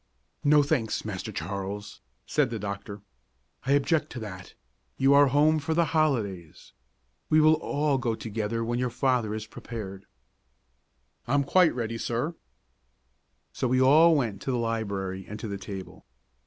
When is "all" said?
7.53-7.99, 13.79-14.09